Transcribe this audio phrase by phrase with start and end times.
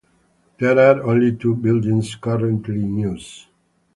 [0.57, 3.45] There are only two buildings currently in use.